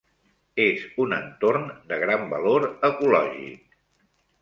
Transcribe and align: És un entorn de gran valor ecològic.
És 0.63 0.85
un 1.05 1.13
entorn 1.17 1.69
de 1.93 2.01
gran 2.07 2.27
valor 2.35 2.69
ecològic. 2.91 3.83